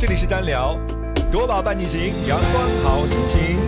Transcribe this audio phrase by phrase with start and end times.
[0.00, 0.78] 这里是单聊，
[1.30, 3.58] 国宝伴你行，阳光好心情。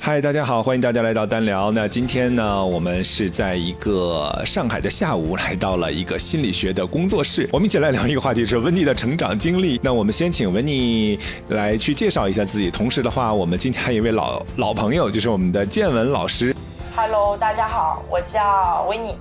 [0.00, 1.70] 嗨，大家好，欢迎大家来到单聊。
[1.70, 7.46] 那今天呢，我们是在一个上海的下午，来到了一个心理学的工作室。
[7.52, 9.78] 我们一起来聊一个话题，是温妮的成长经历。
[9.82, 12.70] 那我们先请温妮来去介绍一下自己。
[12.70, 16.56] 同时的话，我们今天还有一位老老朋友，就是我们的建文老师。
[16.96, 19.14] Hello，大家好，我叫维尼，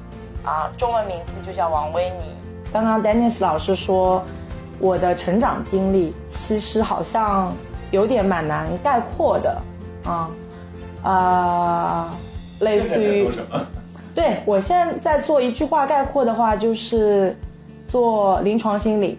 [0.46, 2.47] 啊，中文名字就叫王维尼。
[2.72, 4.24] 刚刚 Dennis 老师说
[4.80, 7.54] 我的成长经历，其实好像
[7.92, 9.62] 有点蛮难概括的，
[10.04, 10.30] 啊。
[11.04, 12.14] 啊，
[12.60, 13.30] 类似于，
[14.14, 17.34] 对我现在在做一句话概括的话，就是
[17.88, 19.18] 做临床心理，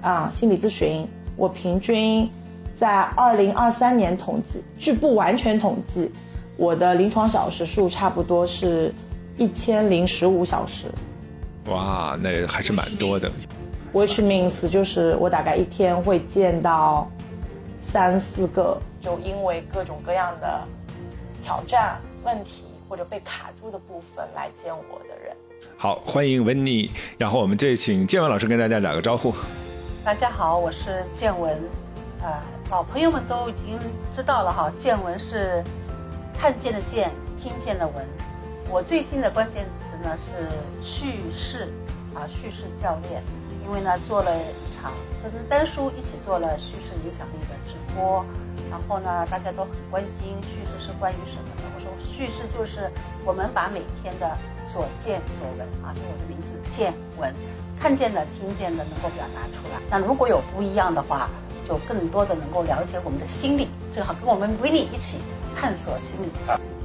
[0.00, 1.06] 啊，心理咨询。
[1.36, 2.28] 我平均
[2.74, 6.10] 在二零二三年统计，据不完全统计，
[6.56, 8.92] 我的临床小时数差不多是
[9.36, 10.86] 一千零十五小时。
[11.66, 13.30] 哇，那还是蛮多的。
[13.92, 17.10] Which means 就是我大概一天会见到
[17.80, 20.60] 三四个，就因为各种各样的。
[21.44, 25.36] 挑战问题或者被卡住的部分来见我的人，
[25.76, 26.88] 好，欢迎温妮。
[27.18, 29.34] 然后我们这请建文老师跟大家打个招呼。
[30.04, 31.58] 大家好，我是建文。
[32.22, 32.32] 呃，
[32.70, 33.76] 老朋友们都已经
[34.14, 35.64] 知道了哈，建文是
[36.38, 38.06] 看见的见，听见的闻。
[38.72, 40.32] 我最近的关键词呢是
[40.80, 41.68] 叙事
[42.14, 43.22] 啊，叙事教练。
[43.66, 44.92] 因为呢做了一场
[45.22, 48.24] 跟丹叔一起做了叙事影响力的直播。
[48.70, 51.62] 然后呢，大家都很关心叙事是关于什么的。
[51.76, 52.90] 我说叙事就是
[53.26, 54.26] 我们把每天的
[54.64, 57.30] 所见所闻啊，就我的名字见闻，
[57.78, 59.78] 看见的、听见的能够表达出来。
[59.90, 61.28] 那如果有不一样的话，
[61.68, 65.18] 就更多的能够了解我们的心理，正好跟我们维尼一起
[65.54, 66.30] 探索心理。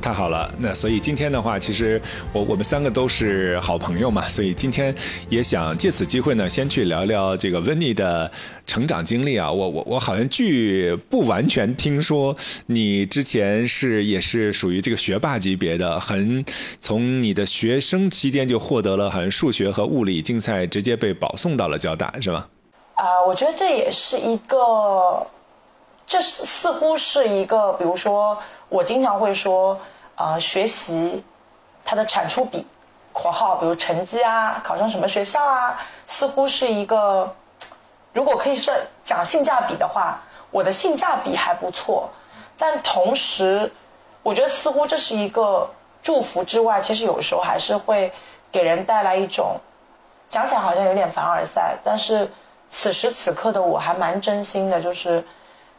[0.01, 4.93] 太好了，那所以今天的话，其实我我们三个都是好朋友嘛，所以今天
[5.29, 8.31] 也想借此机会呢，先去聊聊这个温妮的
[8.65, 9.51] 成长经历啊。
[9.51, 12.35] 我我我好像据不完全听说，
[12.67, 16.45] 你之前是也是属于这个学霸级别的，很
[16.79, 22.45] 从你的学生期间就获得了好像数学和物理竞赛，直接被保送到了交大，是吗？
[22.95, 24.57] 啊，我觉得这也是一个，
[26.07, 28.35] 这是似乎是一个，比如说。
[28.69, 29.79] 我经常会说，
[30.15, 31.23] 呃，学习
[31.85, 32.67] 它的产出比，
[33.13, 37.33] 括号，比如成绩啊，考上什么学校啊，似乎是一个，
[38.11, 40.19] 如果可以算讲性价比的话，
[40.51, 42.09] 我的性价比还不错。
[42.57, 43.71] 但同时，
[44.21, 45.65] 我觉得似乎这是一个
[46.03, 48.11] 祝福之外，其实有时候还是会
[48.51, 49.57] 给人带来一种，
[50.27, 52.29] 讲起来好像有点凡尔赛，但是
[52.69, 55.23] 此时此刻的我还蛮真心的，就是。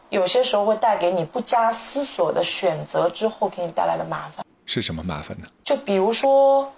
[0.09, 5.47] 有些时候会带给你不加思索的选择之后给你带来的麻烦是什么麻烦呢？
[5.63, 6.71] 就比如说，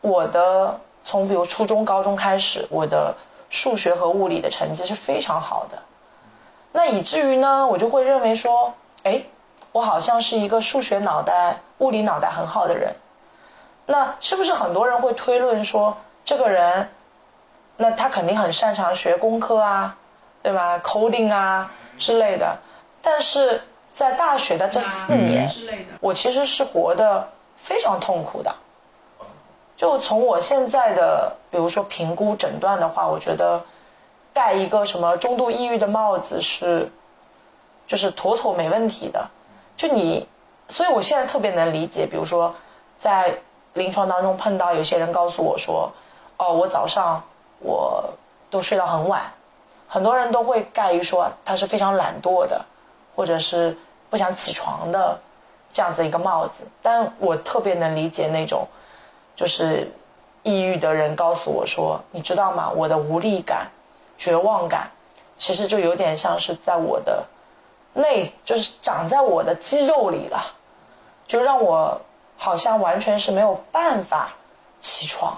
[0.00, 3.14] 我的从比如初中、高中开始，我的
[3.50, 5.78] 数学和物理的成绩是非常好的，
[6.72, 8.72] 那以至于呢，我就会认为说，
[9.02, 9.20] 哎，
[9.72, 12.94] 我好像是一个数学脑袋、物理脑袋很好的人。
[13.86, 16.88] 那是不是很多人会推论说，这个人，
[17.76, 19.96] 那他肯定很擅长学工科啊，
[20.42, 21.70] 对吧？coding 啊。
[21.98, 22.56] 之类的，
[23.02, 25.48] 但是在大学的这四年，
[26.00, 28.54] 我其实是活得非常痛苦的。
[29.76, 33.62] 就从我现在的，比如说评估诊断的话，我觉得
[34.32, 36.90] 戴一个什么中度抑郁的帽子是，
[37.86, 39.26] 就是妥妥没问题的。
[39.76, 40.26] 就你，
[40.68, 42.54] 所以我现在特别能理解，比如说
[42.98, 43.34] 在
[43.74, 45.92] 临床当中碰到有些人告诉我说，
[46.38, 47.22] 哦，我早上
[47.58, 48.02] 我
[48.50, 49.22] 都睡到很晚。
[49.88, 52.60] 很多人都会盖于说他是非常懒惰的，
[53.14, 53.76] 或者是
[54.10, 55.18] 不想起床的
[55.72, 56.64] 这样子一个帽子。
[56.82, 58.66] 但我特别能理解那种
[59.36, 59.90] 就是
[60.42, 62.70] 抑郁的人告诉我说：“你知道吗？
[62.74, 63.70] 我的无力感、
[64.18, 64.90] 绝望感，
[65.38, 67.24] 其实就有点像是在我的
[67.94, 70.52] 内，就是长在我的肌肉里了，
[71.26, 72.00] 就让我
[72.36, 74.30] 好像完全是没有办法
[74.80, 75.36] 起床。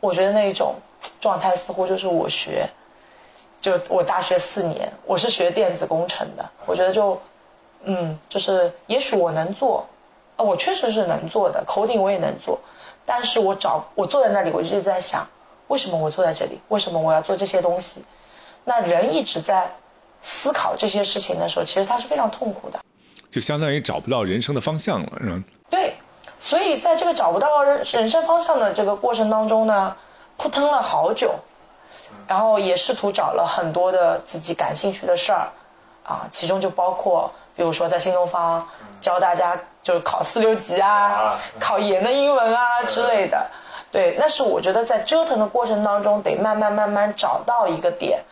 [0.00, 0.74] 我觉得那一种
[1.20, 2.66] 状态似乎就是我学。”
[3.62, 6.44] 就我大学四年，我是学电子工程的。
[6.66, 7.18] 我觉得就，
[7.84, 9.86] 嗯，就是也许我能做，
[10.36, 12.58] 啊我确实是能做的，coding 我也能做。
[13.06, 15.24] 但是我找我坐在那里，我一直在想，
[15.68, 16.60] 为什么我坐在这里？
[16.68, 18.04] 为什么我要做这些东西？
[18.64, 19.72] 那人一直在
[20.20, 22.80] 思考这些事情的时候，其实他是非常痛苦的，
[23.30, 25.40] 就相当于找不到人生的方向了，是吧？
[25.70, 25.94] 对，
[26.40, 29.96] 所以在这个找不到人人生方向的这个过程当中呢，
[30.36, 31.32] 扑腾了好久。
[32.26, 35.48] 然后也试图找了很多的自己感兴趣的事儿，
[36.04, 38.66] 啊，其中就包括，比如说在新东方
[39.00, 43.44] 教大家就是考四六级啊，考研的英文啊之类的。
[43.90, 48.22] 对，那是我觉得在折腾的过程当中，得慢慢慢慢找到一个点。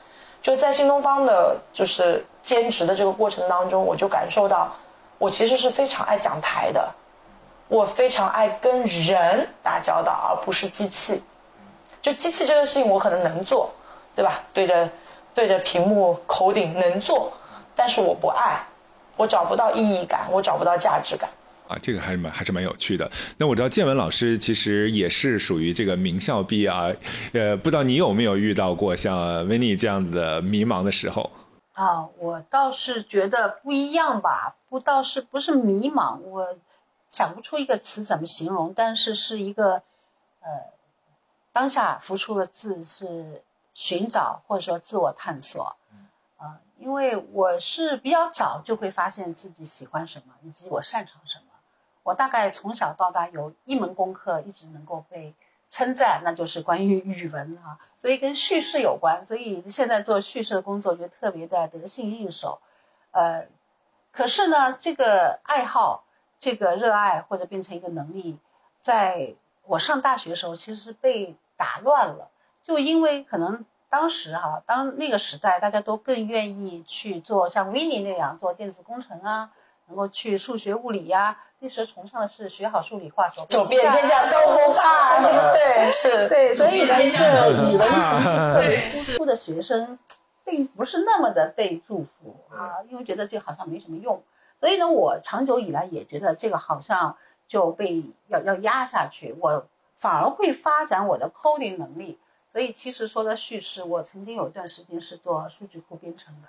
[0.41, 4.73] 就在新东方的，就是兼职的这个过程当中，我就感受到，
[5.19, 6.89] 我其实是非常爱讲台的，
[7.69, 11.23] 我非常爱跟人打交道，而不是机器。
[12.01, 13.71] 就机器这个事情，我可能能做，
[14.15, 14.41] 对吧？
[14.53, 14.91] 对着
[15.35, 17.33] 对着屏幕口顶能做，
[17.75, 18.61] 但是我不爱，
[19.17, 21.31] 我找不到意义感，我找不到价值感。
[21.69, 23.09] 啊，这个还是蛮还是蛮有趣的。
[23.37, 26.91] 那我知道建文老师其实也是属于这个名校毕业啊，
[27.33, 31.31] 呃，不知道你有没有遇到过像维尼这样子的迷茫的时候？
[31.75, 36.59] 啊，我倒是觉得不一样吧，不倒是不是迷茫，我
[37.09, 39.75] 想不出一个词怎么形容，但是是一个
[40.41, 40.51] 呃，
[41.53, 43.43] 当下浮出的字是
[43.75, 45.77] 寻找或者说自我探索。
[46.37, 51.45] 啊，因为我是比较早就会发现自己喜欢什么，以及我擅长什么。
[52.03, 55.35] 我大概从小到大有一门功课一直能够被
[55.69, 59.23] 称赞，那就是关于语文啊，所以跟叙事有关。
[59.23, 62.59] 所以现在做叙事的工作就特别的得心应手。
[63.11, 63.47] 呃，
[64.11, 66.05] 可是呢，这个爱好、
[66.39, 68.39] 这个热爱或者变成一个能力，
[68.81, 69.35] 在
[69.67, 72.30] 我上大学的时候其实是被打乱了。
[72.63, 79.51] 就因为可能当时哈，当那个时代大家都更愿意去做像 w i n n e 那样做电子工程啊。
[79.87, 85.19] 能够去数学、物理呀，那时候崇尚的是学好数理化，走遍天下都不怕。
[85.51, 89.99] 对，是，对，所以呢，一个语文成绩突出的学生，
[90.45, 94.23] 并不是那么的被祝福啊，因为觉得这好像没什么用。
[94.61, 97.17] 所以呢，我长久以来也觉得这个好像
[97.49, 99.67] 就被要要压下去，我
[99.97, 102.17] 反而会发展我的 coding 能力。
[102.53, 106.49] 所以其实说的叙事，我曾经有一段时间是做数据库编程的，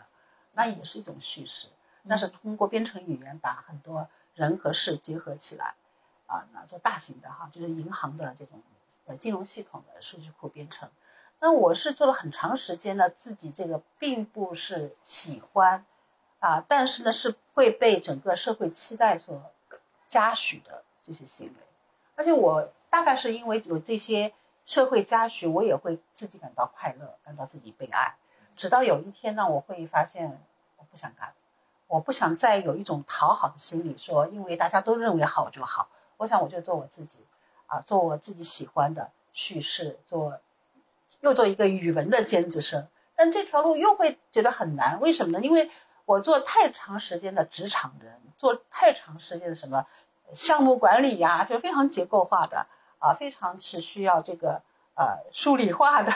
[0.54, 1.68] 那也是一种叙事。
[2.04, 5.76] 那是通过编程语言把很多人和事结合起来，
[6.26, 8.60] 啊，那做大型的哈，就是银行的这种
[9.06, 10.90] 呃金融系统的数据库编程。
[11.40, 15.86] 那我是做了很长时间呢，自己这个并不是喜欢，
[16.40, 19.40] 啊，但是呢是会被整个社会期待所
[20.08, 21.54] 嘉许的这些行为，
[22.16, 24.34] 而且我大概是因为有这些
[24.66, 28.16] 社会嘉许，我也会自己感到快乐，感到自己被爱。
[28.56, 30.42] 直到有一天呢，我会发现
[30.78, 31.34] 我不想干。
[31.88, 35.90] 我不想再有一种讨好的心理，说因为大家都认为好就好。
[36.16, 37.20] 我想我就做我自己，
[37.68, 40.40] 啊，做我自己喜欢的叙事，做
[41.20, 42.88] 又做一个语文的尖子生。
[43.14, 45.46] 但这条路又会觉得很难，为什么呢？
[45.46, 45.70] 因为
[46.06, 49.86] 我做太长时间的职场人，做太长时间的什么
[50.34, 52.66] 项目管理呀，就非常结构化的
[53.02, 54.62] 啊，非常是需要这个
[54.96, 56.12] 呃数理化的，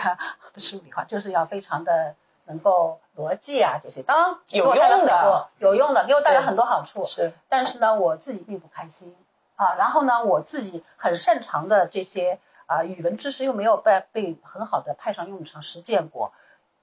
[0.53, 2.15] 不是数理化，就是要非常的。
[2.47, 7.03] 能够逻辑啊这些，当然有用的，有用的，给我带来很多好处。
[7.03, 9.15] 是，但是呢，我自己并不开心
[9.55, 9.73] 啊。
[9.79, 12.37] 然后呢，我自己很擅长的这些
[12.67, 16.33] 啊语文知识又没有被被很好的派上用场，实践过，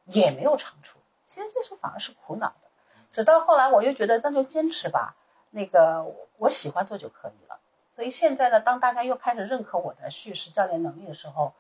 [0.07, 0.99] 也没有长处。
[1.27, 2.69] 其实这时候反而是苦恼的。
[3.13, 5.15] 直到后来，我又觉得那就坚持吧，
[5.51, 6.05] 那个
[6.39, 7.42] 我喜欢做就可以了。
[8.03, 11.55] 所以现在呢，当大家又开始认可我的叙事教练能力的时候，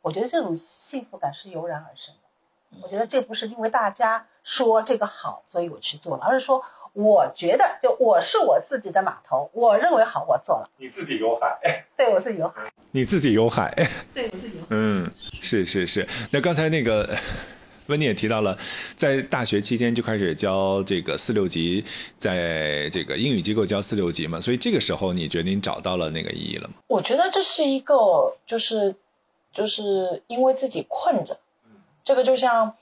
[0.00, 2.78] 我觉得这种幸福感是油然而生的。
[2.80, 10.70] 我觉得这不是因为大家说这个好，所以我去做了，而是说我觉得就我是我自己的码头，我认为好，我做了。
[10.76, 11.58] 你自己有海，
[11.98, 13.74] 对我自己有海，你自己有海，
[14.14, 14.64] 对我自己有。
[14.70, 15.10] 嗯，
[15.42, 16.06] 是是是。
[16.30, 17.12] 那刚才那个
[17.88, 18.56] 温妮也提到了，
[18.96, 21.84] 在大学期间就开始教这个四六级，
[22.16, 26.74] 在这个英语机构教四六级嘛，所以这个时候你觉得你找到了那个意义了吗？
[26.86, 28.94] 我觉得这是一个，就是
[29.52, 31.38] 就是因为自己困着。
[32.04, 32.74] 这个就像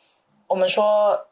[0.46, 1.26] 我们说，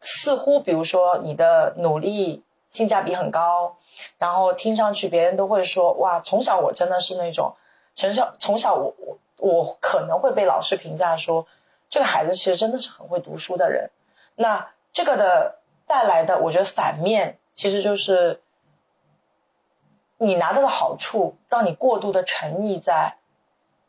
[0.00, 3.76] 似乎比如说你的努力性价比很高，
[4.18, 7.54] 然后听上去别人都会说哇，从小我真的是那种，
[7.94, 11.46] 从小从小我我我可能会被老师评价说，
[11.90, 13.90] 这个孩子其实真的是很会读书的人。
[14.36, 18.40] 那这个的带来的，我觉得反面其实就是
[20.16, 23.16] 你拿到的好处，让你过度的沉溺在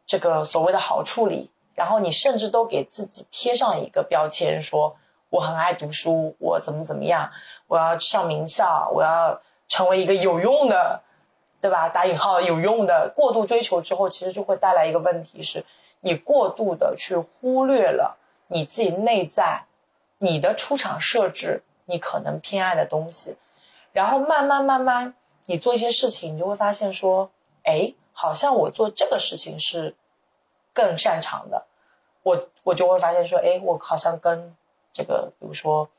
[0.06, 1.50] 这个所谓的好处里。
[1.74, 4.96] 然后你甚至都给自己贴上一个标签，说
[5.30, 7.32] 我很爱读书，我怎么怎么样，
[7.68, 11.02] 我要上名校，我要成为一个有用的，
[11.62, 11.88] 对吧？
[11.88, 13.10] 打引号有用的。
[13.16, 15.64] 过度追求之后，其实就会带来一个问题，是
[16.02, 18.18] 你过度的去忽略了
[18.48, 19.66] 你自己内在，
[20.20, 23.38] 你的出厂设置，你可能偏爱的东西。
[23.94, 25.14] 然后慢慢慢慢，
[25.46, 27.32] 你做一些事情，你就会发现说，
[27.64, 29.96] 哎，好像我做这个事情是
[30.74, 31.66] 更擅长的。
[32.24, 34.56] 我我就会发现说，哎，我好像跟
[34.94, 35.90] 这个，比如说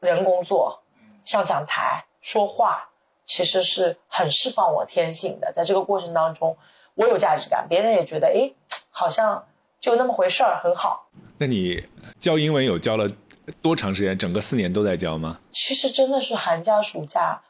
[0.00, 0.80] 人工作，
[1.24, 2.90] 上讲台说话，
[3.24, 5.52] 其实是很释放我天性的。
[5.52, 6.56] 在这个过程当中，
[6.94, 8.52] 我有价值感，别人也觉得哎，
[8.90, 9.46] 好像
[9.80, 11.08] 就那么回事儿，很好。
[11.38, 11.86] 那你
[12.18, 13.08] 教英文有教了
[13.62, 14.16] 多长时间？
[14.18, 15.40] 整个四年都在教吗？
[15.52, 17.40] 其实真的是寒假暑假，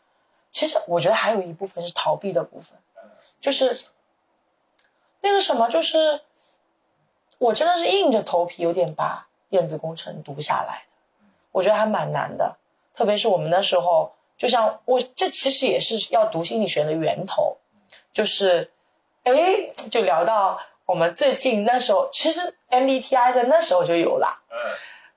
[0.51, 2.79] 其实我觉得还有一部分是逃避的部分，
[3.41, 3.81] 就是
[5.23, 6.23] 那个什么，就是
[7.39, 12.57] 我真的是硬着头皮有点把电子工程读下来的，我觉得还蛮难的，
[12.95, 17.57] 特别是我们那时候，就像我这其实也是要读心理学的源头，
[18.13, 18.71] 就是
[19.25, 19.35] 哎，
[19.91, 24.43] 就聊到我们最近那时候，其实 MBTI 在那时候就有了，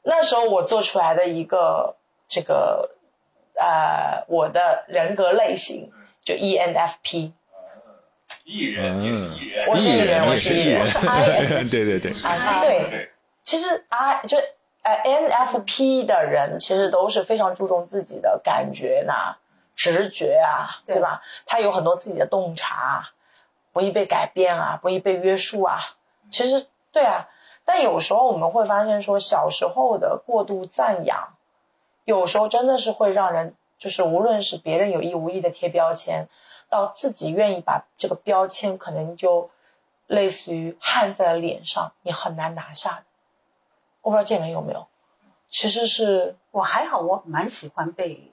[0.03, 1.96] 那时候我做出来的一个
[2.27, 2.92] 这个
[3.56, 5.92] 呃我的人格类型
[6.24, 7.32] 就 E ENFP。
[8.46, 11.68] 艺人也是艺人，我是艺人我是艺人。
[11.70, 13.10] 对对 对，啊，对，
[13.44, 14.38] 其实 I 就
[14.84, 19.36] 呃 NFP 的人其实都是非常注重自己的感觉呐、
[19.75, 20.98] 直觉啊，对。
[20.98, 21.20] 对吧？
[21.48, 23.08] 他有很多自己的洞察，
[23.74, 25.80] 不易被改变啊，不易被约束啊。
[26.32, 27.27] 其实对啊，
[27.65, 31.34] 但有时候我们会发现说，小时候的过度赞扬，
[32.06, 36.30] 有时候真的是会让人，就是无论是别人有意无意的贴标签，
[36.70, 39.50] 到自己愿意把这个标签可能就
[40.08, 43.03] 类似于焊在了脸上，你很难拿下的。
[44.01, 44.86] 我不知道建文有没有，
[45.50, 48.32] 其实是我还好，我蛮喜欢被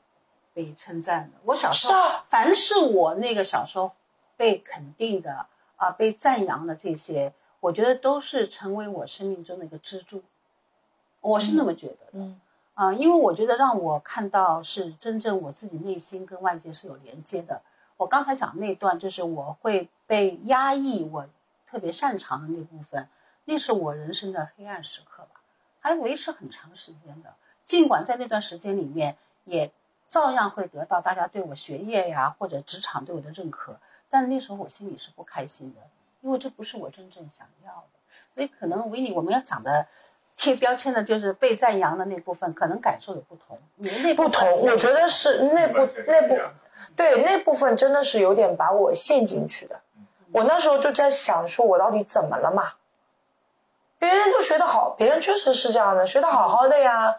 [0.52, 1.38] 被称赞的。
[1.44, 3.92] 我小时候，是啊凡是我那个小时候
[4.40, 5.44] 被肯定的
[5.76, 7.30] 啊、被赞扬的这些，
[7.60, 10.22] 我觉得都是成为我生命中的一个支柱。
[11.20, 12.12] 我是那么觉得的。
[12.12, 12.40] 嗯
[12.72, 17.60] 啊、因为我觉得让我看到是真正我自己内心跟外界是有连接的。
[17.98, 21.26] 我刚才讲那段，就是我会被压抑我
[21.66, 23.06] 特别擅长的那部分，
[23.44, 25.42] 那是我人生的黑暗时刻吧，
[25.80, 27.34] 还维持很长时间的。
[27.66, 29.70] 尽管在那段时间里面，也
[30.08, 33.78] 照样会得到大家对我学业呀或者职场对我的认可，
[34.10, 35.80] 但那时候我心里是不开心的，
[36.20, 38.00] 因为这不是我真正想要的。
[38.34, 39.86] 所以可能维尼我们要讲的
[40.36, 43.58] 贴标签的，就是被赞扬的那部分，可能感受有不同。
[43.76, 46.36] 你的那不同，我觉得是那部那部
[46.96, 49.80] 对那部分真的是有点把我陷进去的。
[50.32, 52.72] 我那时候就在想，说我到底怎么了嘛？
[53.98, 57.14] 别人都学得好，别人确实是这样的，学得好好的呀。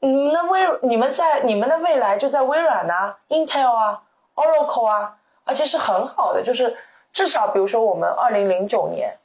[0.00, 4.02] 你们的微，你们在你们的未来就在微软啊、Intel 啊、
[4.34, 5.18] Oracle 啊，
[5.48, 6.76] 而且是很好的，就是
[7.10, 9.16] 至少比如说我们二零零九年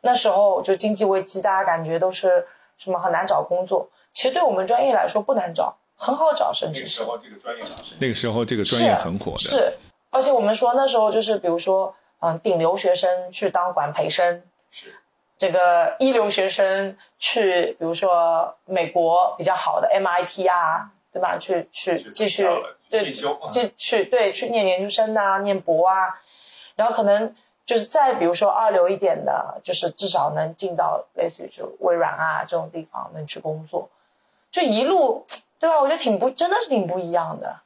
[0.00, 2.46] 那时候就经济危机，大家感觉都是
[2.78, 7.12] 什么很难找工作，其实对我们专业来说不难找，很好找，甚至是那个时。
[7.12, 9.76] 候这个专业老师那个时候这个专业很火的，是，
[10.10, 14.94] 而且我们说那时候就是比如说，嗯，顶留学生去当管培生，是
[15.36, 21.38] 这个一流学生去，比如说美国比较好的 MIT 啊，对吧？
[21.38, 22.46] 去去去继续
[22.90, 23.10] 对
[23.50, 26.20] 继去对去念研究生啊，念博啊，
[26.74, 33.88] 然后可能就是再比如说二流一点的，就是至少能进到类似于就微软啊这种地方能去工作，
[34.50, 35.26] 就一路
[35.58, 35.80] 对吧？
[35.80, 37.60] 我觉得挺不真的是挺不一样的，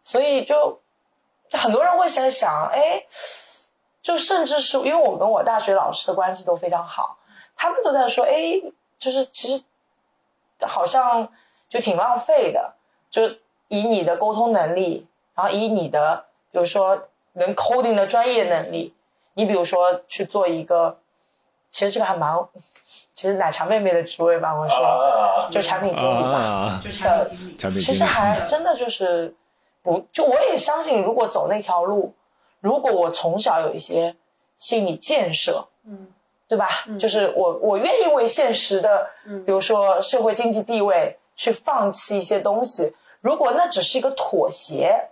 [0.00, 0.80] 所以就
[1.50, 3.04] 就很多人会在想，哎。
[4.02, 7.18] 就甚至是因为我跟我大学老师的关系都非常好，
[7.54, 8.58] 他们都在说，哎，
[8.98, 9.62] 就是其实
[10.66, 11.30] 好像
[11.70, 12.74] 就挺浪费的，
[13.08, 13.22] 就
[13.68, 18.92] 以你的沟通能力，然后以你的比如说能 coding 的专业能力，
[19.34, 20.98] 你比如说去做一个，
[21.70, 22.36] 其实这个还蛮，
[23.14, 27.56] 其实奶茶妹妹的职位吧，我说、啊，就产品经理吧，啊，就产品经理。
[27.56, 29.32] 产品经理其实还真的就是
[29.80, 32.12] 不，就我也相信，如果走那条路，
[32.58, 34.16] 如果我从小有一些
[34.56, 36.08] 心理建设，嗯，
[36.48, 36.66] 对吧？
[36.98, 42.94] 就是我我愿意为现实的，嗯比如说社会经济地位去放弃一些东西。
[43.22, 45.08] 如果那只是一个妥协，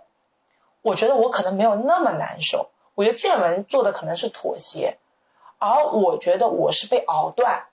[0.83, 2.69] 我觉得我可能没有那么难受。
[2.93, 4.99] 我觉得建文做的可能是妥协，
[5.57, 7.65] 而我觉得我是被熬断。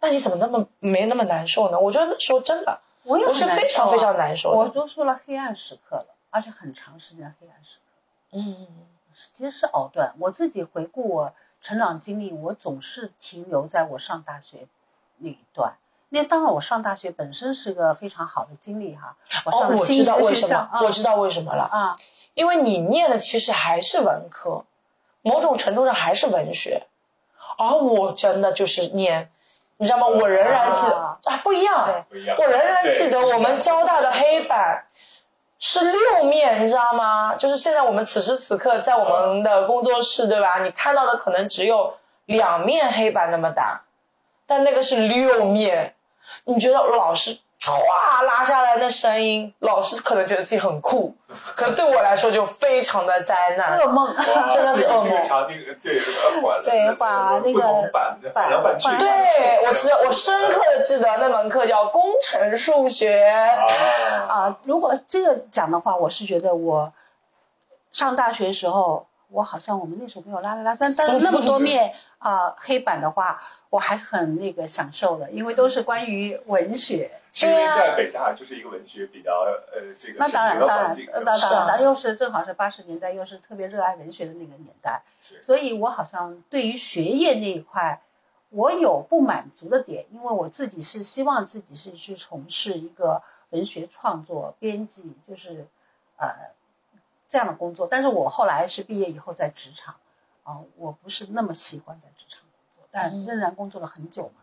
[0.00, 1.78] 那你怎么那么没那么难受呢？
[1.78, 4.56] 我觉得那时候真的，我是非常非常难受的。
[4.56, 8.66] 我都说了黑暗时刻了，而且很长时间的黑暗时刻，嗯，
[9.14, 10.12] 其实是熬断。
[10.18, 14.66] 我自己回顾我成长经历，我总是停留在我上大学
[15.18, 15.76] 那一段。
[16.16, 21.96] 那当然，我上大学本身是个非常好的经历哈，我上哦，我知道为什么，我知道为什么了，啊，
[22.34, 24.64] 因为你念的其实还是文科，
[25.22, 26.86] 某种程度上还是文学，
[27.58, 29.30] 而我真的就是念，
[29.76, 30.06] 你知道吗？
[30.06, 32.36] 我仍然记得啊啊，不一样对，不一样。
[32.38, 34.86] 我仍然记得我们交大的黑板
[35.58, 37.34] 是六面，你知道吗？
[37.34, 40.60] 就是现在我们此时此刻在我们的工作室，对吧？
[40.62, 41.94] 你看到的可能只有
[42.26, 43.82] 两面黑板那么大，
[44.46, 45.94] 但那个是六面。
[46.44, 47.72] 你觉得老师歘
[48.24, 51.14] 拉下来的声音，老师可能觉得自己很酷，
[51.56, 53.78] 可对我来说就非常的灾难。
[53.78, 54.14] 噩梦，
[54.52, 55.10] 真的是噩梦。
[56.62, 63.24] 对对把那个不同版版区对我记得，我深刻的记得那门课叫工程数学。
[63.24, 63.66] 啊，
[64.28, 66.92] 啊，如果这个讲的话，我是觉得我
[67.90, 71.92] 上大学时候，我好像我们那时候没有拉拉拉，但但是那么多 面
[72.26, 73.40] 啊、黑板的话，
[73.70, 77.08] 我还是很那个享受的，因为都是关于文学。
[77.32, 88.00] 是因为在北大就是一个文学比较呃这个那当然，当然环境，，呃当然，咱又是正好是八十年代，又是特别热爱文学的那个年代，是所以我好像对于学业那一块，
[88.48, 95.66] 我有不满足的点，因为我自己是希望自己是去从事一个文学创作、编辑，就是
[96.16, 96.28] 呃
[97.28, 97.86] 这样的工作。
[97.86, 99.94] 但是我后来是毕业以后在职场，
[100.42, 102.08] 啊、我不是那么喜欢在
[103.02, 104.42] 仍然工作了很久嘛，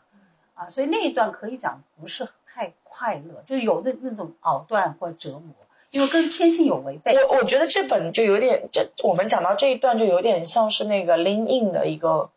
[0.56, 5.54] 啊，所以那一段可以讲不是太快乐，就有那那种熬断或折磨，
[5.92, 7.16] 因为跟天性有违背。
[7.16, 12.30] 我我觉得这本就有点，这我们讲到这一段就有点像是那个 lean in 的一个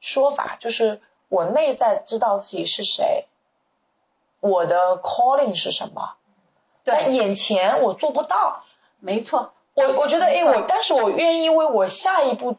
[0.00, 3.26] 说法，就是我内在知道自己是谁，
[4.40, 6.14] 我的 calling 是什么，
[6.84, 8.64] 但，眼前我做不到。
[9.02, 12.54] 没错，我我觉得，哎，我但是我愿意为我下一步，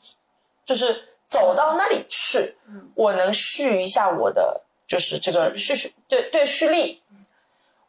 [0.66, 2.58] 就是走到那里去，
[2.94, 7.02] 我能蓄一下我的，就是这个蓄蓄，对对蓄力。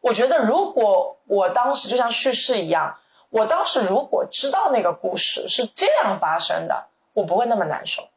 [0.01, 2.97] 我觉得如果我当时就像叙事一样，
[3.31, 8.09] 我当时如果知道那个故事是这样发生的，我不会那么难受。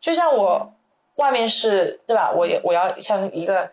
[0.00, 0.72] 就像我
[1.16, 2.30] 外面是对吧？
[2.30, 3.70] 我也我要像一个，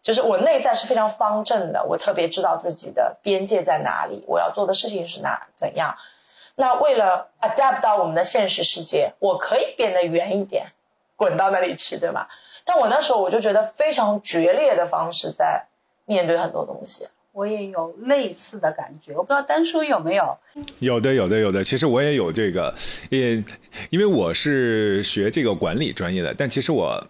[0.00, 5.92] 就是我内在是非常方正的，我特别知道自己的边界在哪里，我要做的事情是哪怎样。
[6.60, 10.66] 那为了 adapt 到我们的现实世界，我可以变得圆一点，
[11.14, 12.28] 滚到那里去，对吧？
[12.64, 15.64] 但我那时候我就觉得非常决裂的方式在
[16.04, 17.06] 面对很多东西。
[17.30, 20.36] 我也有类似的感觉，我不知道丹叔有没有？
[20.80, 21.62] 有的，有的，有的。
[21.62, 22.74] 其实我也有这个，
[23.10, 23.36] 也
[23.90, 27.00] 因为我是学这个管理专业的，但其实我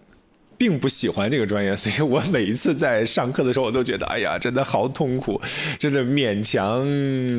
[0.59, 5.41] 并不喜欢这个专业， 所以我每一次在上课的时候，我都觉得，哎呀，真的好痛苦，
[5.79, 6.85] 真的勉强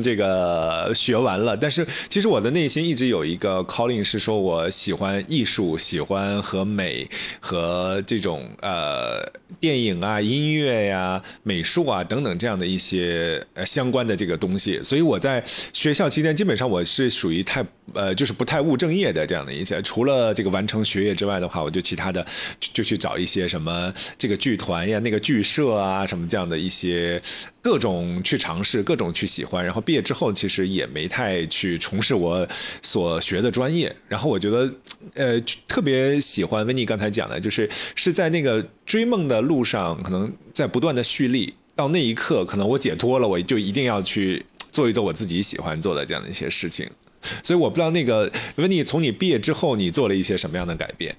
[0.02, 1.54] 这个学完了。
[1.54, 7.06] 但是其实我的内心一直有一个 calling，是说我喜欢艺术，喜欢和美
[7.38, 9.20] 和这种呃
[9.60, 14.82] 电影啊、音乐呀、美术啊等等这样的一些呃相关的这个东西。
[14.82, 17.62] 所以我在学校期间，基本上我是属于太
[17.94, 19.80] 呃就是不太务正业的这样的一些。
[19.82, 22.24] 除了这个完成学业之外的话，我就其他的
[22.58, 27.20] 就去找一些什么这个剧团呀、那个剧社啊什么这样的一些
[27.62, 29.64] 各种去尝试，各种去喜欢。
[29.64, 32.46] 然后毕业之后，其实也没太去从事我
[32.82, 33.94] 所学的专业。
[34.08, 34.72] 然后我觉得，
[35.14, 41.54] 呃，特别喜欢温妮刚才讲的，就是是在那个追梦的路上，可能在不断的蓄力。
[41.76, 46.86] 到那一刻，可能我解脱了，我就一定要去做一做我自己喜欢做的这样的一些事情。
[47.44, 51.16] 所以我不知道那个温妮从你毕业之后，你做了一些什么样的改变？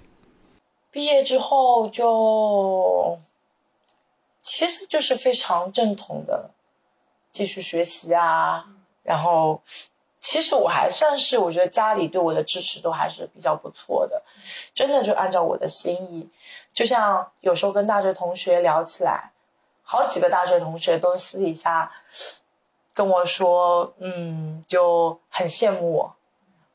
[0.91, 3.17] 毕业之后就，
[4.41, 6.51] 其实就是非常正统的
[7.31, 8.65] 继续学习啊，
[9.03, 9.61] 然后
[10.19, 14.21] 其实我还算是我觉得家里对我的支持都还是比较不错的，
[14.75, 16.27] 真的就按照我的心意，
[16.73, 19.31] 就像有时候跟大学同学聊起来，
[19.83, 21.89] 好几个大学同学都私底下
[22.93, 26.15] 跟我说，嗯，就很羡慕我。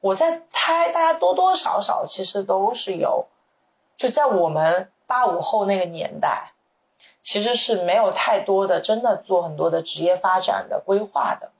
[0.00, 3.26] 我在猜，大家多多少少其实都是有。
[3.96, 6.52] 就在我们八五后那个年代，
[7.22, 11.50] 其实是没有太多的真的做很多的职业发展的规划的。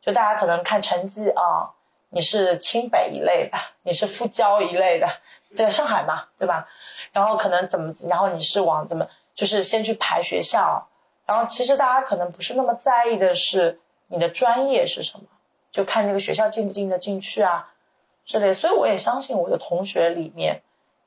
[0.00, 1.70] 就大家可能看成绩啊，
[2.10, 5.08] 你是清北一类的，你是复交一类的，
[5.56, 6.66] 在上海嘛，对吧？
[7.12, 10.86] 然后可能怎么，然后你是往怎么，就是先去排学校，
[11.26, 15.24] 然后其实大家可能不是那么在意的是你的专业是什么，
[15.70, 17.72] 就看那个学校进不进得进去啊
[18.24, 18.52] 之类。
[18.52, 20.62] 所以我也相信我的同学里面。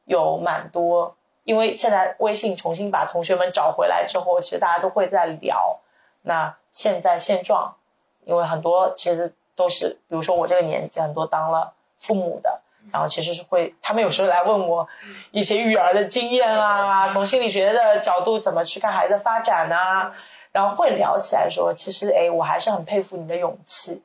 [0.10, 5.78] 有蛮多，因为现在微信重新把同学们找回来之后，其实大家都会在聊
[6.22, 7.76] 那现在现状，
[8.24, 14.88] 因为很多其实都是，比如说我这个年纪，很多当了父母的，然后其实是会，他们有时候来问我
[15.32, 20.16] 一些育儿的经验啊，从心理学的角度怎么去看孩子的发展啊，
[20.58, 24.02] 然后会聊起来说，其实哎，我还是很佩服你的勇气，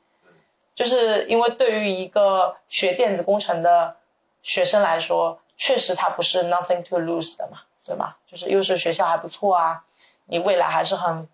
[0.75, 3.95] 就是因为对于一个学电子工程的
[4.43, 5.39] 学生来说。
[5.55, 8.15] 确实，他不是 nothing to lose 的嘛，对吗？
[8.29, 9.81] 就是又是学校还不错啊，
[10.25, 11.27] 你未来还是很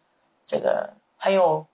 [0.46, 1.66] 这个很有，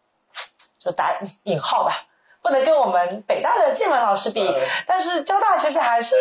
[0.80, 2.06] 就打引号吧，
[2.42, 4.48] 不能跟我们北大的建文老师比，
[4.88, 6.16] 但是交大其实还是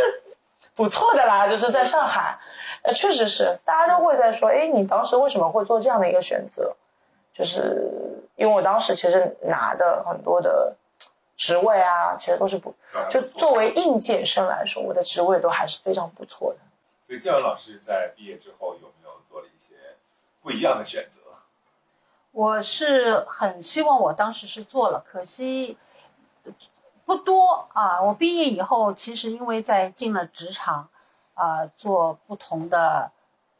[0.75, 1.47] 不错的啦。
[1.47, 2.37] 就是在上海，
[2.83, 6.75] 呃，确实是大家都会在说，哎，你当时为什么会做这样的一个选择？
[7.35, 10.77] 就是因为我当时其实拿的很多的
[11.37, 12.73] 职位啊，其实都是不，
[13.11, 16.61] 就作为应届生来说，我的职位都还是非常不错的。
[17.09, 19.75] 所以建文老师在毕业之后有没有做了一些
[20.41, 21.21] 不一样的选择？
[22.31, 25.77] 我是很希望我当时是做了，可惜
[27.05, 28.01] 不多啊。
[28.01, 30.89] 我毕业以后，其实因为在进了职场，
[31.35, 33.11] 啊，做不同的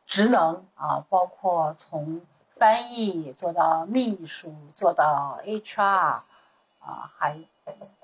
[0.07, 2.21] 职能啊，包括从
[2.65, 5.85] 翻译做到秘书，做到 HR，
[6.81, 7.39] 啊，还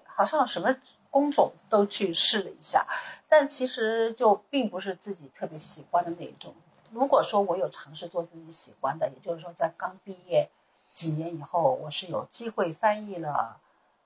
[0.04, 0.76] 好像什么
[1.10, 2.86] 工种都去试了一下，
[3.26, 6.54] 但其实就并不是自己特别喜欢的那种。
[6.90, 10.50] 如果说我有尝试做自己喜欢的，也就是说在刚毕业
[10.92, 13.56] 几年以后，我是有机会翻译了，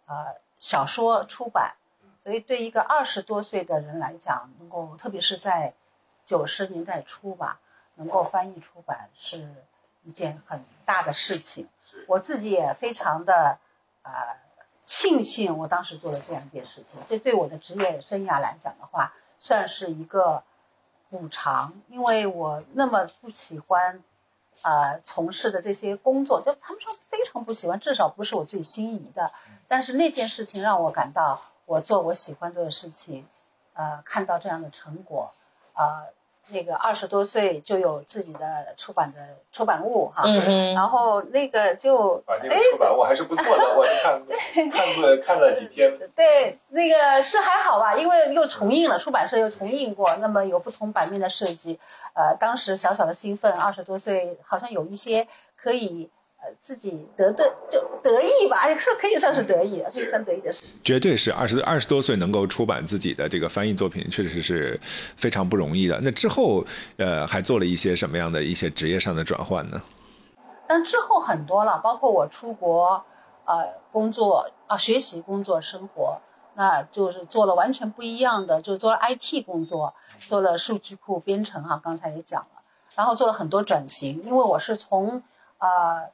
[0.07, 1.75] 呃，小说出版。
[2.23, 5.75] 所以对一个二十多岁的人来讲，能够特别是在
[6.25, 7.59] 九十年代初吧，
[7.97, 9.53] 能够翻译出版是
[10.05, 11.69] 一件很大的事情。
[12.07, 13.59] 我自己也非常的
[14.03, 14.11] 呃
[14.85, 20.43] 庆幸我当时做了这样一件事情，这对我的职业生涯来讲的话，算是一个
[21.11, 24.03] 补偿，因为我那么不喜欢。
[24.63, 29.31] 呃，从事的这些工作，就他们说非常不喜欢，至少不是我最心仪的。
[29.69, 33.27] 但是那件事情让我感到，我做我喜欢做的事情，
[33.75, 35.31] 呃，看到这样的成果，
[35.75, 36.07] 呃。
[36.49, 39.19] 那个二十多岁就有自己的出版的
[39.51, 40.25] 出版物哈，
[40.75, 44.23] 然后那个就啊，那个出版物还是不错的，我看
[44.71, 45.97] 看过看了几篇。
[46.15, 51.79] 对，那个是还好吧，因为又重印了，出版社又重印过，那么有不同版面的设计，
[52.15, 55.27] 呃，当时小小的兴奋，二十多岁好像有一些
[55.57, 56.11] 可以。
[56.63, 60.81] 自己得得就得意吧， 说可以算是得意，可以算得意的事情。
[60.83, 66.01] 绝对是二十二十多岁能够出版自己的这个翻译作品，确实是非常不容易的。
[66.03, 66.65] 那之后，
[66.97, 69.81] 呃，还做了一些什么样的一些职业上的转换呢？
[70.67, 73.05] 但之后很多了，包括我出国，
[73.45, 76.19] 呃，工作啊，学习、工作、生活，
[76.55, 82.63] 那就是做了完全不一样的，就做了 IT 工作，做了数据库编程哈，刚才也讲了，
[82.97, 85.23] 然后做了很多转型，因为我是从
[85.59, 86.05] 啊。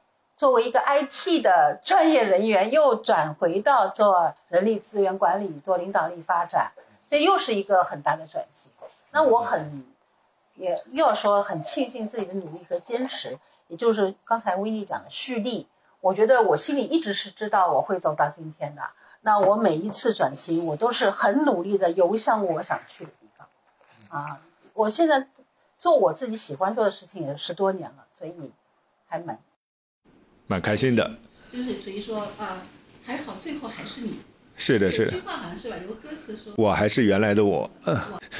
[0.41, 6.71] 作为一个 IT 的专业人员，又转回到做人力资源管理、做领导力发展，
[7.07, 8.71] 这又是一个很大的转型。
[9.11, 9.85] 那我很
[10.55, 15.67] 也又要说很庆幸自己的努力和坚持，也就是刚才威尼讲的蓄力。
[15.99, 18.81] 我觉得我心里一直是知道我会走到今天的。
[19.21, 23.47] 那我每一次转型，我都是很努力的游向我想去的地方。
[24.09, 24.41] 啊，
[24.73, 25.27] 我现在
[25.77, 28.51] 做我自己喜欢做的事情也十多年了，所以
[29.07, 29.37] 还蛮。
[30.51, 31.17] 蛮开心的，
[31.53, 32.61] 就是所以说啊，
[33.05, 34.15] 还好最后还是你。
[34.61, 35.11] 是的，是的。
[35.11, 35.75] 这句话好像是吧？
[35.81, 37.67] 有个歌词说：“我还是原来的我。”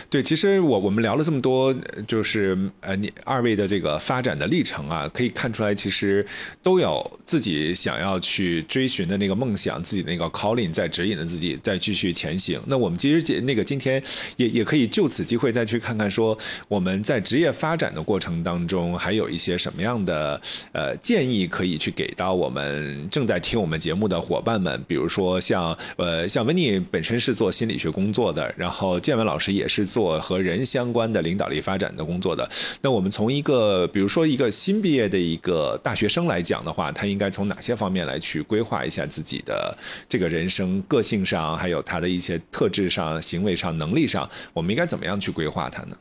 [0.07, 6.23] 对，其实我我们聊了这么多，就是呃，你二位的这个发展的历程啊，可以看出来，其实
[6.61, 12.61] 都有自己想要去追寻的那个梦想，自己那个 calling 在指引着自己，在继续前行。
[12.67, 14.01] 那我们其实那个今天
[14.37, 20.39] 也也可以就此机会再去看看，说我们在职业发展的过程当中，还有一些什么样的
[20.71, 26.10] 呃建议可以去给到我们正在听我们节目的伙伴们，比如说像呃。
[26.11, 32.45] 呃，像温妮本身是做心理学工作的，然后建文老师也是做和人相关的领导力发展的工作的。
[32.81, 39.73] 那我们从一个，比如说一个新毕业的一个大学生来讲的话，他应该从哪些方面来去规划一下自己的
[40.09, 40.81] 这个人生？
[40.81, 45.95] 个性上，还有他的一些特质上、行为上、能力上，我们应该怎么样去规划他呢？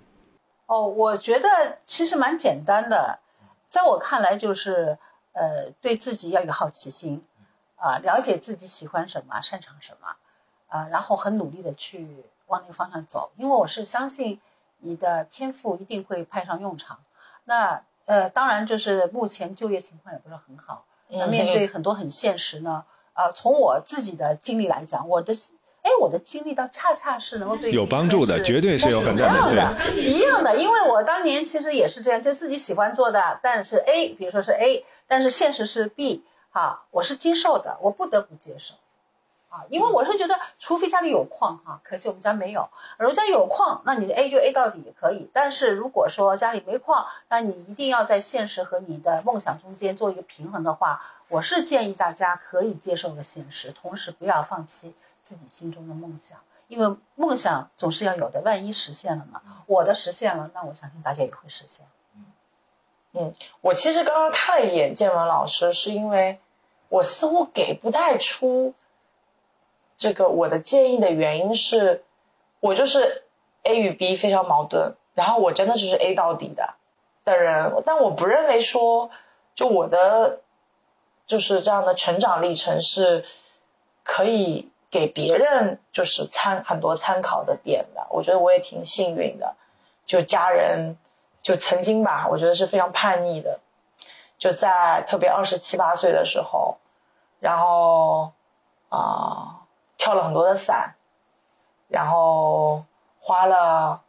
[0.66, 1.48] 哦，我觉得
[1.86, 3.20] 其实蛮简单的，
[3.70, 4.98] 在我看来就是，
[5.34, 7.22] 呃，对自己要有好奇心。
[7.80, 10.08] 啊，了解自己喜欢什么，擅长什么，
[10.68, 14.38] 啊，然后很努力的去往那个方向走，因为我是相信
[14.80, 16.98] 你的天赋一定会派上用场。
[17.44, 22.84] 那呃，当然就是目前就业情况也不是很好，那面对很多很现实呢。
[23.14, 25.32] 呃，从我自己的经历来讲，我的
[25.82, 36.22] 哎，我的经历倒恰恰是能够对有帮助的，绝对是有很大的一样的，因为我当年其实也是这样，就自己喜欢做的，但是 A，比如说是 A，但是现实是 B。
[36.52, 38.74] 啊，我是接受的，我不得不接受，
[39.50, 42.68] 啊，因为我是觉得，除非家里有矿哈，可惜我们家没有。
[42.98, 45.30] 如果家里有矿，那你的 A 就 A 到底也可以。
[45.32, 59.40] 但是如果说家里没矿，那你一定要在现实和你的梦想中间做一个平衡的话，我是建议大家可以接受个现实，同时不要放弃自己心中的梦想，因为梦想总是要有的，万一实现了呢？
[59.66, 61.86] 我的实现了，那我相信大家也会实现。
[63.12, 66.38] 嗯，我其实刚刚看了一眼建文老师，是因为
[66.88, 68.72] 我似乎给不太出
[69.96, 72.04] 这个我的建议的原因是，
[72.60, 73.24] 我就是
[73.64, 76.74] A 与 B 非常矛盾，然后我真的就是 A 到底的
[77.24, 79.10] 的人，但我不认为说
[79.54, 80.40] 就我的
[81.26, 83.24] 就是这样的成长历程是
[84.04, 88.06] 可以给别人就是参很多参考的点的。
[88.10, 89.54] 我觉得我也挺幸运的，
[90.06, 90.96] 就家人
[91.42, 93.60] 就曾经吧，我觉得是非常叛逆的，
[94.38, 96.76] 就在特别二十七八岁的时候，
[97.38, 98.32] 然后
[98.88, 99.62] 啊、
[99.96, 100.94] 跳了很多的伞，
[101.88, 102.84] 然后
[103.20, 104.00] 花了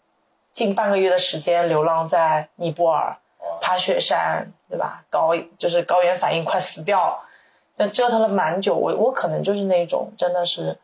[0.51, 3.17] 近半个月的时间流浪在尼泊尔。
[3.59, 5.03] 爬雪山，对吧？
[5.09, 7.19] 高就是高原反应快死掉，
[7.75, 8.75] 但折腾了蛮久。
[8.75, 10.77] 我我可能就是那种真的是，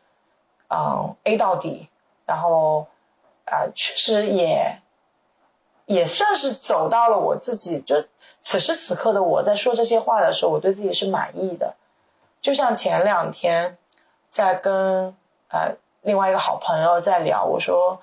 [0.68, 1.88] 嗯，A 到底，
[2.26, 2.86] 然后
[3.46, 4.80] 啊、确实也
[5.88, 8.04] 也算是走到了我自己，就
[8.42, 11.74] 此时此刻的我在说这些话的时候，我对自己是满意的。
[12.40, 13.76] 就像前两天
[14.30, 15.12] 在跟
[15.50, 18.00] 呃另外一个好朋友在聊，我说。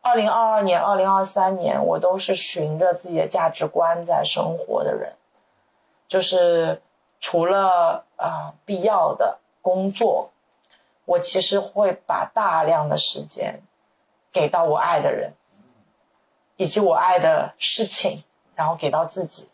[0.00, 5.12] 二零二二年、二零二三年，我都是循着自己的价值观在生活的人，
[6.06, 6.80] 就是
[7.20, 10.30] 除了啊、呃必要的工作，
[11.04, 13.60] 我其实会把大量的时间
[14.32, 15.32] 给到我爱的人，
[16.58, 18.22] 以及我爱的事情，
[18.54, 19.48] 然后给到自己。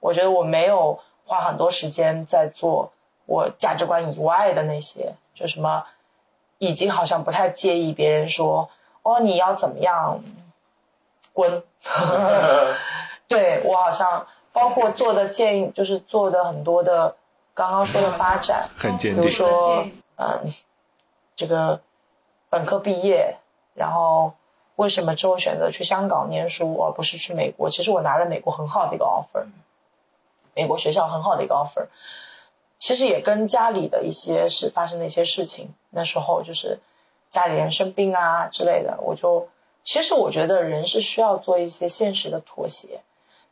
[0.00, 2.90] 我觉得我没有花很多时间在做
[3.26, 5.84] 我价值观以外的那些，就什么，
[6.58, 8.68] 已经好像不太介意别人说。
[9.02, 10.20] 哦，你要怎么样？
[11.32, 11.62] 滚！
[13.28, 17.16] 对我好像包括做的建议，就是做的很多的
[17.54, 19.30] 刚刚说的发展，比如很坚定。
[19.30, 20.52] 说，嗯，
[21.36, 21.80] 这个
[22.50, 23.36] 本科毕业，
[23.74, 24.32] 然后
[24.80, 27.68] 为什么之后选择去香港念书，而不是去美国？
[27.68, 29.44] 其实我拿了美国很好的一个 offer，
[30.54, 31.86] 美国学校很好的一个 offer。
[32.78, 36.78] 其实也跟家里的一些事发生的一些事情，那时候就是
[37.28, 39.46] 家里人生病啊之类的，我就
[39.84, 43.02] 其实我觉得人是需要做一些现实的妥协，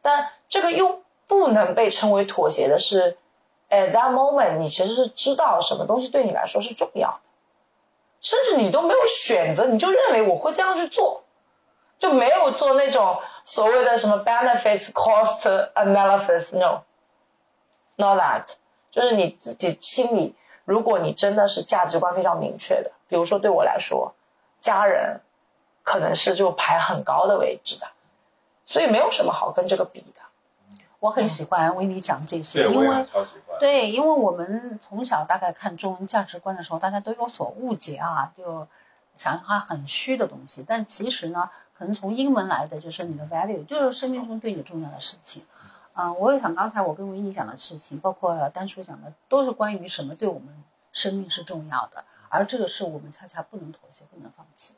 [0.01, 3.19] 但这个又不能被称为妥协的是
[3.69, 7.21] ，at that moment 你其实是知道什么东西对你来说是重要的，
[8.21, 11.23] 甚至你都没有选择，你就认为我会这样去做，
[11.99, 18.45] 就没有做那种所谓的什么 benefits cost analysis，no，not that。
[18.91, 24.13] 就是你自己心里，如果你真的是价值观非常明确的，比如说对我来说，
[24.61, 25.21] 家人
[25.83, 27.87] 可能是就排很高的位置的，
[28.67, 30.21] 所以没有什么好跟这个比的。
[31.01, 33.57] 我很喜欢维尼讲这些，因为超喜欢。
[33.61, 38.67] 对，因为我们从小大概看中文价值观的时候，大家都有所误解啊，就
[39.15, 40.65] 想它很虚的东西。
[40.67, 45.45] 但其实呢，可能从英文来的就是你的 value，就是生命中对你重要的事情。
[45.95, 54.75] 嗯、我也想刚才我跟维尼讲的事情，包括丹叔讲的，都是关于什么对我们生命是重要的，而这个是我们恰恰不能妥协、不能放弃。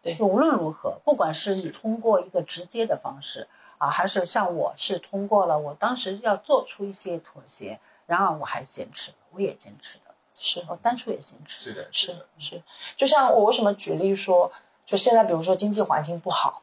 [0.00, 3.48] 对就无论如何，不管是你通过一个直接的方式
[3.82, 11.64] 啊，还是像我是通过了我当时要做出一些妥协，然而我还坚持了，我也坚持的，是我当初也坚持。
[11.64, 12.62] 是的，是的，是，
[12.96, 14.52] 就像我为什么举例说，
[14.86, 16.62] 就现在比如说经济环境不好，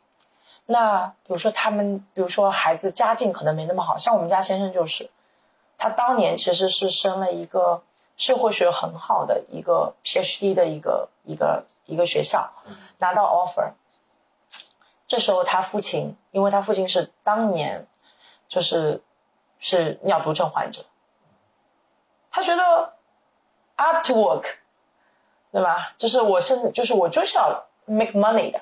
[0.67, 5.09] 那比如说他们，比如说孩子家境可能没那么好，像我们家先生就是，
[5.77, 7.83] 他当年其实是升了一个
[8.15, 12.49] 社会学很好的一个 PhD 的一个一个一个学校，
[12.99, 13.73] 拿到 offer。
[15.09, 17.87] 这时候他父亲，因为他父亲是当年
[18.47, 19.01] 就是
[19.57, 20.85] 是尿毒症患者，
[22.29, 22.93] 他觉得
[23.75, 24.43] after work，
[25.51, 25.93] 对吧？
[25.97, 28.61] 就是我是就是我就是要 make money 的。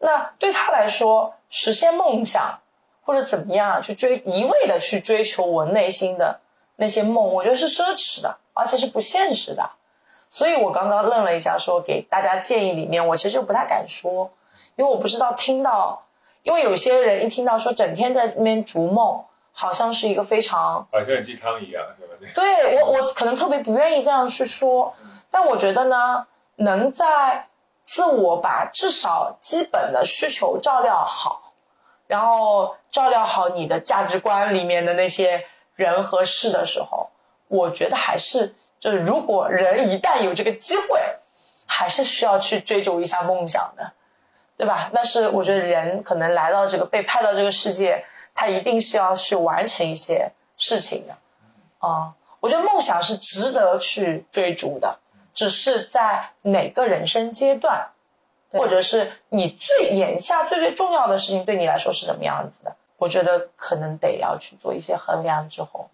[0.00, 2.60] 那对他来说，实现梦想
[3.02, 6.40] 或者怎么样去追一味的去追求我内心的
[6.76, 9.70] 那些梦，我觉得是奢侈的，而且是不现实的。
[10.30, 14.30] 所以我刚刚愣了一下，说给大家建议里面，我其实不太敢说，
[14.80, 16.02] 因为我不知道听到，
[16.42, 21.84] 因为有些人一听到说整天在那边逐梦，好像是一个非常好像鸡汤一样？
[22.34, 24.94] 对我，我可能特别不愿意这样去说，
[25.30, 27.46] 但我觉得呢，能在
[27.84, 31.52] 自我把至少基本的需求照料好，
[32.06, 37.10] 然后照料好你的价值观里面的那些人和事的时候，
[37.48, 40.98] 我觉得还是就是，如果人一旦有这个机会，
[41.66, 43.92] 还是需要去追逐一下梦想的，
[44.60, 44.90] 对吧？
[44.92, 51.16] 但是我觉得人可能来到这个被派到这个世界，他一定是要去完成一些事情的。
[51.78, 54.98] 啊、我觉得梦想是值得去追逐的，
[55.32, 57.88] 只是在哪个人生阶段，
[58.52, 65.88] 或者是你最眼下最最重要的事情对你来说是什么样子的，我觉得可能得要去做一些衡量之后。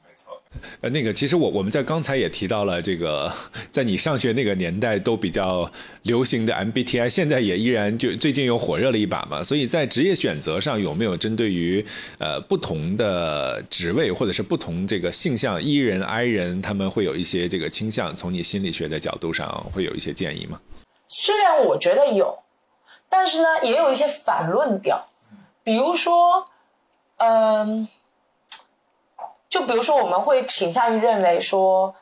[0.81, 3.33] 呃，那个，其实我我们在刚才也提到了这个，
[3.71, 5.71] 在你上学那个年代都比较
[6.03, 9.43] 流行的 MBTI，现在也依然就最近又火热了一把嘛。
[9.43, 11.85] 所以在职业选择上，有没有针对于
[12.19, 18.15] 呃不同的职位或者是不同这个性向 E 人 I 人，他们会有一些这个倾向？
[18.15, 20.61] 从你心理学的角度上，会有一些建议吗？
[21.09, 22.39] 虽然我觉得有，
[23.09, 25.09] 但是呢，也有一些反论调，
[25.63, 26.47] 比如说，
[27.19, 27.89] 嗯。
[29.49, 31.95] 就比如说，我们会倾向于认为说，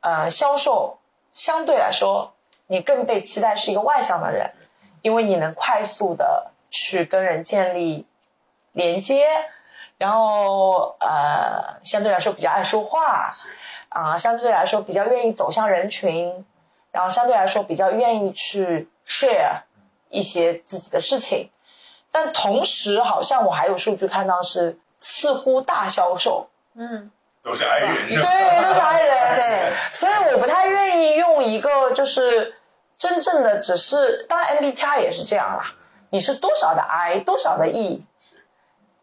[0.00, 0.98] 呃，销售
[1.32, 2.32] 相对来说，
[2.66, 4.52] 你更被期待是一个外向的人，
[5.00, 8.06] 因为你能快速的去跟人建立
[8.72, 9.26] 连接，
[9.96, 13.34] 然后呃，相对来说比较爱说话，
[13.88, 16.44] 啊，相对来说比较愿意走向人群，
[16.90, 19.62] 然后相对来说比较愿意去 share
[20.10, 21.50] 一些自己的事情，
[22.12, 26.46] 但同时好像我还有数据看到是似乎大销售。
[26.74, 27.10] 嗯，
[27.42, 28.28] 都是 I 人是吧？
[28.28, 29.36] 对，都是 I 人。
[29.36, 32.54] 对，所以我不太愿意用一个就是
[32.96, 35.74] 真正的只是，当然 MBTI 也是这样啦。
[36.10, 38.04] 你是多少的 I，多少的 E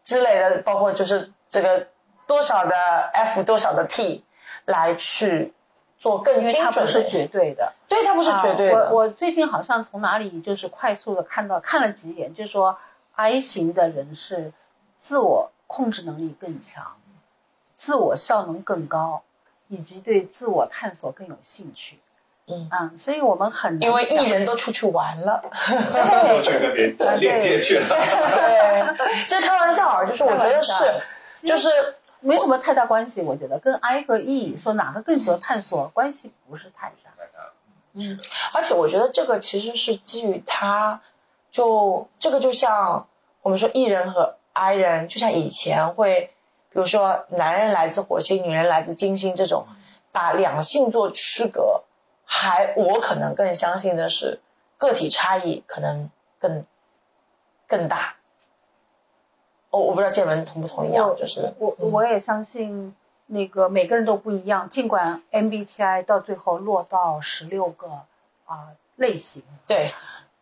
[0.02, 1.88] 之类的，包括就是这个
[2.26, 2.76] 多少的
[3.12, 4.24] F，多少的 T
[4.66, 5.54] 来去
[5.96, 6.64] 做更精准。
[6.64, 8.90] 它不是绝对的，对，它不是绝对的。
[8.90, 12.76] 我我最近好像从哪里就是快速的看到看了几眼，就是说
[13.14, 14.52] I 型的人是
[15.00, 16.94] 自我控制能力更强。
[17.78, 19.22] 自我效能更高，
[19.68, 22.00] 以及对自我探索更有兴趣。
[22.50, 25.40] 嗯嗯，所以我们很因为艺人都出去玩了，
[26.28, 27.86] 都去跟别人链接去了。
[27.88, 31.68] 对，这开玩笑啊，就是我觉得是，就是
[32.20, 33.20] 没什么太大关系。
[33.20, 37.10] 我觉得跟 I 和 E 说哪个更喜欢探索，关系不是太大。
[37.92, 38.18] 嗯，
[38.54, 41.00] 而且我觉得这个其实是基于他，
[41.50, 43.06] 就这个就像
[43.42, 46.32] 我们说艺人和 I 人，就像以前会。
[46.70, 49.66] 比如说，男人来自火星，女人来自金星，这种
[50.12, 51.82] 把两性做区隔，
[52.24, 54.40] 还我可能更相信的是
[54.76, 56.64] 个体差异可能更
[57.66, 58.16] 更大。
[59.70, 61.08] 我我不知道建文同不同意啊？
[61.16, 62.94] 就是我我也相信
[63.26, 67.88] 那个每个人都不一样，尽管 MBTI 到最后落到十六个
[68.44, 69.92] 啊类型，对，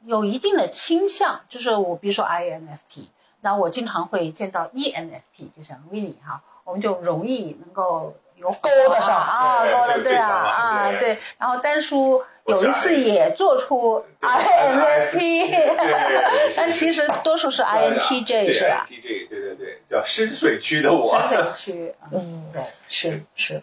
[0.04, 3.06] 有一定的倾向，就是我比如说 INFP。
[3.40, 11.18] 那我经常会见到 ENFP，就像 Winnie 哈，我们就容易能够有勾得上啊，勾得对啊啊对。
[11.38, 15.76] 然后丹叔有一次也做出 INFP，
[16.56, 21.20] 但其实多数是 INTJ 是吧？INTJ 对对对，叫深水区的我。
[21.28, 23.62] 深水区， 嗯，对，是是。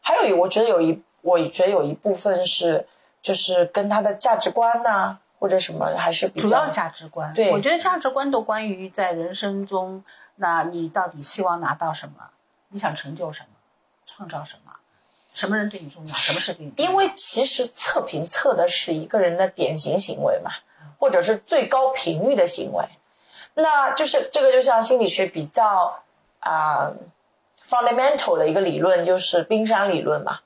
[0.00, 2.86] 还有一，我觉得有一，我觉得有一部分是，
[3.22, 5.18] 就是跟他的价值观呐。
[5.38, 7.32] 或者什么还是主要价值观？
[7.34, 10.02] 对，我觉得价值观都关于在人生中，
[10.36, 12.30] 那你到底希望拿到什么？
[12.68, 13.48] 你想成就什么？
[14.06, 14.72] 创造什么？
[15.34, 16.14] 什么人对你重要？
[16.14, 16.72] 什么事对你？
[16.78, 20.50] 因为其实测评测的是一个人的典型行为嘛，
[20.98, 22.84] 或者是最高频率的行为。
[23.52, 26.02] 那就是这个就像心理学比较
[26.40, 26.90] 啊
[27.68, 30.40] fundamental 的一个理论，就是冰山理论嘛，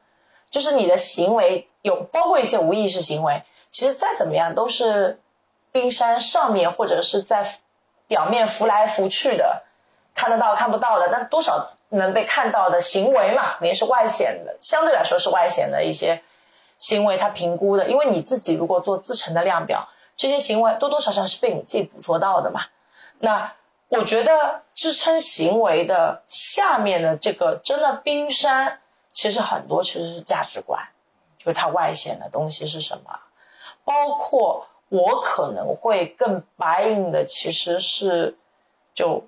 [0.50, 3.42] 就是你的行为有包括一些无意识行为。
[3.70, 5.20] 其实再怎么样都是
[5.72, 7.58] 冰山上面或者是在
[8.08, 9.62] 表面浮来浮去的，
[10.14, 16.20] 看得到看不到的，但多少能被看到的行为嘛，肯定是外显的，相对来说是外显的一些
[16.78, 17.88] 行为，它评估的。
[17.88, 22.62] 因为你自己如果做自成的量表，这些行为多多少少是被你自己捕捉到的嘛。
[23.20, 23.52] 那
[23.88, 28.80] 我觉得支撑行为的下面的这个真的冰山，
[29.12, 30.80] 其实很多其实是价值观，
[31.38, 33.20] 就是它外显的东西是什么。
[33.90, 38.36] 包括我可能会更白印的，其实是
[38.94, 39.26] 就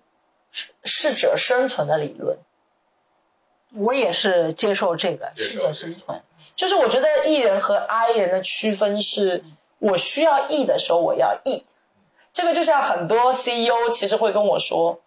[0.84, 2.38] 适者生存的理论。
[3.74, 6.22] 我也是接受这个适者生存，
[6.54, 9.42] 就是我觉得 E 人和 I 人的区分是，
[9.80, 11.66] 我需要 E 的时候我要 E。
[12.32, 15.00] 这个就像很多 CEO 其实会跟我说：“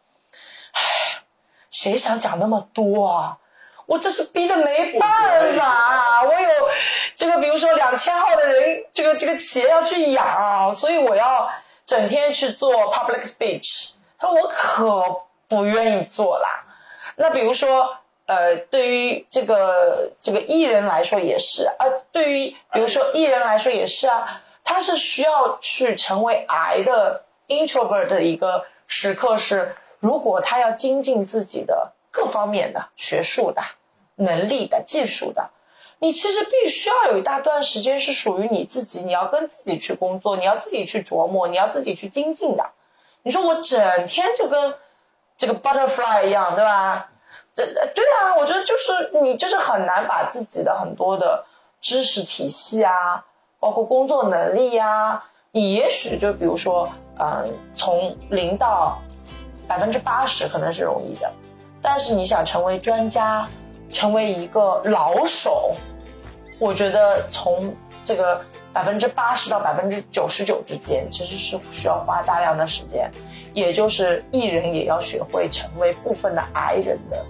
[0.73, 1.23] 哎，
[1.71, 3.37] 谁想讲那么多啊？”
[3.87, 6.69] 我这是逼的没办法，我有
[7.15, 11.49] 这个，比如说两千号的人，这个这个企业要去养啊，所以我要
[11.85, 13.91] 整天去做 public speech。
[14.17, 16.63] 他说我可不愿意做啦。
[17.15, 31.91] 那比如说，呃，对于这个这个艺人来说也是啊，对于比如说艺人来说也是啊，他是需要去成为癌的 introvert 的一个时刻是，如果他要精进自己的。
[32.15, 33.61] 各方面的学术的、
[34.15, 35.49] 能力的、技术的，
[35.99, 42.65] 你其实必须要有一大段时间是属于你自己，你要跟自己去工作，你要自己去琢磨，你要自己去精进的。
[43.23, 44.73] 你说我整天就跟
[45.37, 47.09] 这个 butterfly 一样，对吧？
[47.53, 51.43] 这对啊，我觉得就是你就是很难把自己的很多的
[51.79, 53.23] 知识体系啊，
[53.59, 58.99] 包括工作能力啊，你也许就比如说，嗯、从零到
[59.67, 61.31] 百分之八十可能是容易的，
[61.81, 63.47] 但是你想成为专家，
[63.91, 65.75] 成为一个老手，
[66.59, 67.73] 我觉得从
[68.03, 68.39] 这个
[68.73, 73.09] 百分之八十到百分之九十九之间，其实是需要花大量的时间，
[73.53, 77.25] 也就是艺人也要学会成为部分的矮人的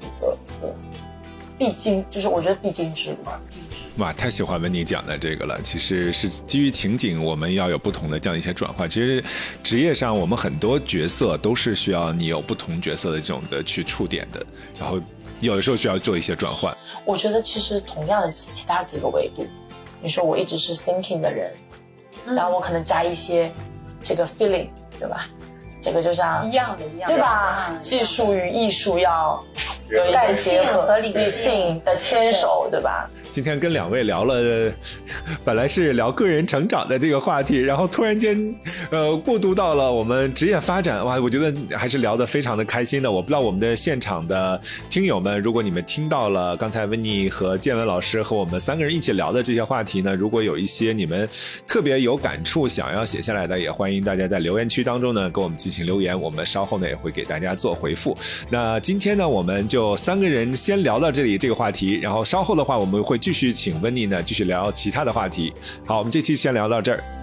[0.00, 0.74] 一个一个
[1.58, 3.18] 必经，就是我觉得必经之路。
[3.96, 5.60] 哇，太喜欢温妮讲的这个了。
[5.62, 8.88] 其实是基于情景，我们要有不同的这样一些转换。
[8.88, 9.22] 其实
[9.62, 14.46] 职业上，我们很多角色都是需要你有不同角色的这种的去触点的，
[14.78, 14.98] 然后
[15.40, 16.76] 有的时候需要做一些转换。
[17.04, 19.46] 我觉得其实同样的其其他几个维度，
[20.00, 21.52] 你说我一直是 thinking 的人，
[22.26, 23.50] 然后我可能加一些
[24.00, 24.68] 这个 feeling，
[24.98, 25.26] 对吧？
[25.82, 27.68] 这个就像一样的，一样的，对吧？
[27.70, 29.42] 嗯技术与艺术要
[29.88, 33.08] 有一些结合，和理性理性的牵手，对吧？
[33.30, 34.72] 今天跟两位聊了，
[35.44, 38.54] 本来是聊个人成长的这个话题，然后突然间，
[38.90, 43.10] 呃，过渡到了我们职业发展，哇，我觉得还是聊得非常的开心的。
[43.10, 51.28] 我不知道我们的现场的听友们，如果你们听到了刚才温妮和建文老师和我们三个人一起聊的这些话题呢，如果有一些你们
[51.68, 58.16] 特别有感触想要写下来的，也欢迎大家在留言区当中呢给我们进行留言，我们稍后呢也会给大家做回复。
[58.50, 65.52] 那今天呢，我们就三个人先聊到这里这个话题，然后稍后的话我们会继续请温妮呢继续聊其他的话题。
[65.84, 67.19] 好，我们这期先聊到这儿。